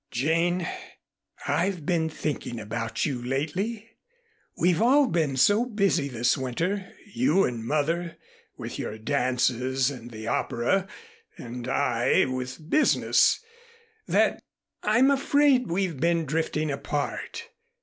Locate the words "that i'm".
14.07-15.11